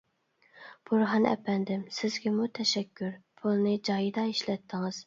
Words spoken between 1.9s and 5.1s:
سىزگىمۇ تەشەككۈر، پۇلنى جايىدا ئىشلەتتىڭىز.